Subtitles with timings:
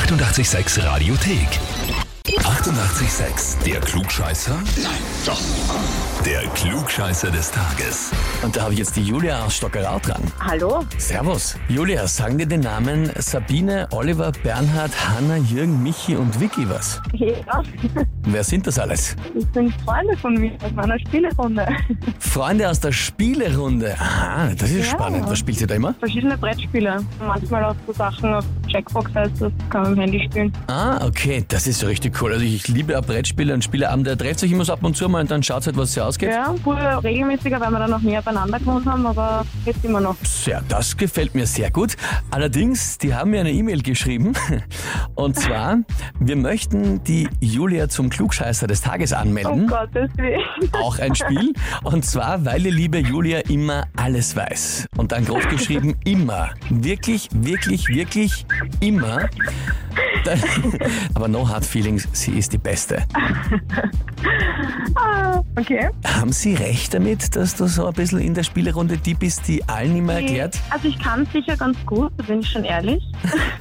[0.00, 1.48] 886 Radiothek.
[2.26, 3.62] 88,6.
[3.64, 4.54] Der Klugscheißer?
[4.82, 4.92] Nein,
[5.24, 5.40] doch.
[6.24, 8.10] Der Klugscheißer des Tages.
[8.42, 10.20] Und da habe ich jetzt die Julia aus Stockerau dran.
[10.40, 10.84] Hallo?
[10.98, 11.56] Servus.
[11.68, 17.00] Julia, sagen dir den Namen Sabine, Oliver, Bernhard, Hanna, Jürgen, Michi und Vicky was?
[17.12, 17.62] Ja,
[18.24, 19.14] Wer sind das alles?
[19.34, 21.66] das sind Freunde von mir aus meiner Spielerunde.
[22.18, 23.94] Freunde aus der Spielerunde.
[23.98, 24.84] Aha, das ist Ja.
[24.92, 25.24] spannend.
[25.30, 25.94] Was spielt ihr da immer?
[25.94, 26.98] Verschiedene Brettspiele.
[27.24, 30.52] Manchmal auch so Sachen auf Jackbox heißt das, kann man im Handy spielen.
[30.68, 32.32] Ah, okay, das ist so richtig cool.
[32.32, 34.16] Also ich liebe auch Brettspiele und Spieleabende.
[34.16, 36.30] Trefft euch immer so ab und zu mal und dann schaut halt, was sie ausgeht.
[36.30, 40.16] Ja, früher regelmäßiger, weil wir dann noch mehr beieinander gewohnt haben, aber jetzt immer noch.
[40.44, 41.96] Ja, das gefällt mir sehr gut.
[42.30, 44.32] Allerdings, die haben mir eine E-Mail geschrieben.
[45.14, 45.78] Und zwar,
[46.18, 49.66] wir möchten die Julia zum Klugscheißer des Tages Oh anmelden.
[49.66, 50.40] Gottes Willen.
[50.72, 51.52] Auch ein Spiel.
[51.84, 54.86] Und zwar, weil die liebe Julia immer alles weiß.
[54.96, 56.50] Und dann groß geschrieben, immer.
[56.70, 58.46] Wirklich, wirklich, wirklich
[58.80, 59.28] immer.
[60.24, 60.40] Dann,
[61.14, 63.02] aber no hard feelings, sie ist die Beste.
[64.98, 65.90] Ah, okay.
[66.04, 69.62] Haben Sie recht damit, dass du so ein bisschen in der Spielerunde die bist, die
[69.68, 70.58] allen immer erklärt?
[70.70, 73.04] Also ich kann es sicher ganz gut, da bin ich schon ehrlich.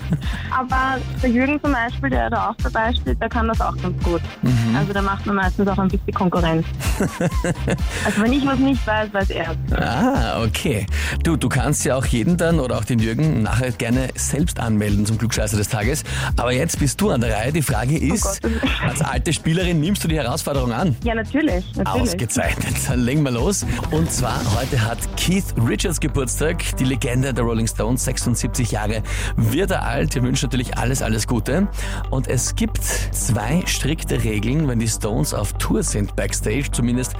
[0.56, 4.00] aber der Jürgen zum Beispiel, der da auch dabei steht, der kann das auch ganz
[4.04, 4.22] gut.
[4.42, 4.76] Mhm.
[4.76, 6.66] Also der macht mir meistens auch ein bisschen Konkurrenz.
[8.04, 9.54] also wenn ich was nicht weiß, weiß er.
[9.76, 10.86] Ah, okay.
[11.22, 15.06] Du, du kannst ja auch jeden dann oder auch den Jürgen nachher gerne selbst anmelden
[15.06, 16.04] zum Klugscheißer des Tages.
[16.36, 17.52] Aber jetzt bist du an der Reihe.
[17.52, 18.52] Die Frage ist, Gott.
[18.82, 20.96] als alte Spielerin nimmst du die Herausforderung an?
[21.04, 21.64] Ja, natürlich.
[21.76, 21.86] natürlich.
[21.86, 22.74] Ausgezeichnet.
[22.88, 23.66] Dann legen wir los.
[23.90, 29.02] Und zwar heute hat Keith Richards Geburtstag, die Legende der Rolling Stones, 76 Jahre
[29.36, 30.14] wird er alt.
[30.14, 31.68] Wir wünschen natürlich alles, alles Gute.
[32.10, 36.70] Und es gibt zwei strikte Regeln, wenn die Stones auf Tour sind, backstage.
[36.84, 37.14] Zumindest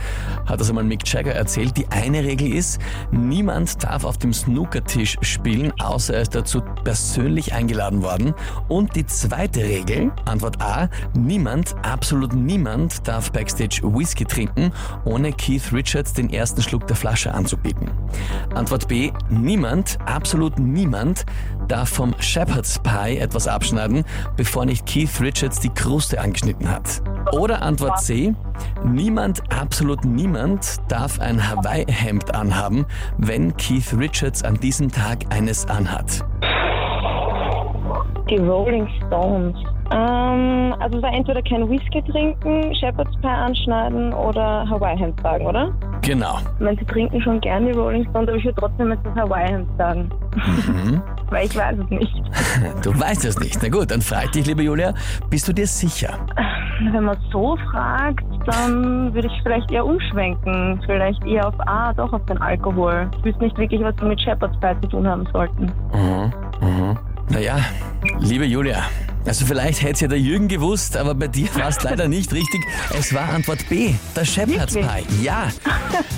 [0.44, 1.78] hat das einmal Mick Jagger erzählt.
[1.78, 2.78] Die eine Regel ist,
[3.10, 8.34] niemand darf auf dem Snookertisch spielen, außer er ist dazu persönlich eingeladen worden.
[8.68, 14.70] Und die zweite Regel, Antwort A, niemand, absolut niemand darf backstage Whisky trinken,
[15.06, 17.90] ohne Keith Richards den ersten Schluck der Flasche anzubieten.
[18.54, 21.24] Antwort B, niemand, absolut niemand
[21.68, 24.04] darf vom Shepherd's Pie etwas abschneiden,
[24.36, 27.02] bevor nicht Keith Richards die Kruste angeschnitten hat.
[27.32, 28.34] Oder Antwort C,
[28.84, 32.86] niemand, absolut niemand darf ein Hawaii-Hemd anhaben,
[33.18, 36.24] wenn Keith Richards an diesem Tag eines anhat.
[38.30, 39.56] Die Rolling Stones.
[39.92, 45.72] Ähm, also es war entweder kein Whisky trinken, Shepherd's Pie anschneiden oder Hawaii-Hemd sagen, oder?
[46.00, 46.38] Genau.
[46.58, 49.14] Ich meine, sie trinken schon gern die Rolling Stones, aber ich würde trotzdem jetzt das
[49.14, 50.10] Hawaii-Hemd sagen.
[51.30, 52.14] Weil ich weiß es nicht.
[52.82, 53.58] Du weißt es nicht.
[53.62, 54.94] Na gut, dann frag dich, liebe Julia,
[55.28, 56.18] bist du dir sicher?
[56.92, 60.80] Wenn man so fragt, dann würde ich vielleicht eher umschwenken.
[60.86, 63.10] Vielleicht eher auf A, doch auf den Alkohol.
[63.18, 65.72] Ich wüsste nicht wirklich, was wir mit Shepherd's Pie zu tun haben sollten.
[65.92, 66.98] Mhm, mhm.
[67.30, 67.56] Naja,
[68.20, 68.82] liebe Julia,
[69.26, 72.32] also vielleicht hätte es ja der Jürgen gewusst, aber bei dir war es leider nicht
[72.32, 72.60] richtig.
[72.98, 74.74] Es war Antwort B, der Shepherd's?
[74.74, 74.84] Pie.
[75.22, 75.48] Ja,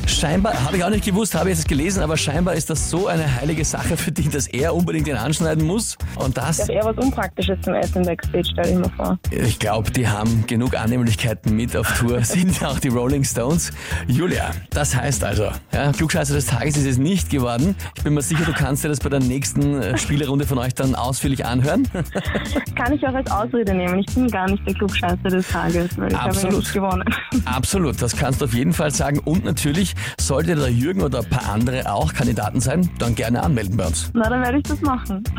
[0.06, 3.06] scheinbar, habe ich auch nicht gewusst, habe ich jetzt gelesen, aber scheinbar ist das so
[3.06, 5.97] eine heilige Sache für dich, dass er unbedingt den anschneiden muss.
[6.17, 9.19] Und Das das, ist eher was Unpraktisches zum Essen Backstage, stelle ich mir vor.
[9.31, 13.73] ich glaube, die haben genug Annehmlichkeiten mit auf Tour, sind ja auch die Rolling Stones.
[14.09, 17.77] Julia, das heißt also, ja, Klugscheißer des Tages ist es nicht geworden.
[17.97, 20.75] Ich bin mir sicher, du kannst dir das bei der nächsten äh, Spielerunde von euch
[20.75, 21.87] dann ausführlich anhören.
[22.75, 23.98] Kann ich auch als Ausrede nehmen.
[24.00, 26.58] Ich bin gar nicht der Klugscheißer des Tages, weil ich habe Absolut.
[26.58, 27.04] nicht gewonnen.
[27.44, 29.18] Absolut, das kannst du auf jeden Fall sagen.
[29.20, 33.76] Und natürlich, sollte der Jürgen oder ein paar andere auch Kandidaten sein, dann gerne anmelden
[33.76, 34.10] bei uns.
[34.14, 35.22] Na, dann werde ich das machen.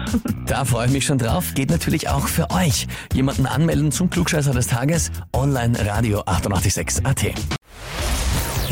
[0.47, 1.53] Da freue ich mich schon drauf.
[1.55, 2.87] Geht natürlich auch für euch.
[3.13, 5.11] Jemanden anmelden zum Klugscheißer des Tages.
[5.33, 7.21] Online Radio 886 AT.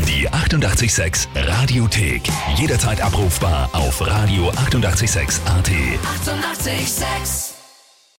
[0.08, 2.22] Die 88,6 Radiothek.
[2.56, 5.66] Jederzeit abrufbar auf radio886.at.
[5.66, 6.66] 88,6.
[6.76, 7.55] Eighty-eight, sex.